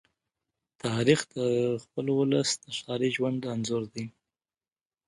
[0.83, 1.37] تاریخ د
[1.83, 4.05] خپل ولس د ښاري ژوند انځور دی.